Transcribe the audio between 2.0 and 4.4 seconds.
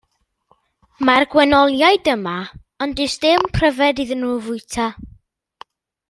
yma, ond does dim pryfed iddyn nhw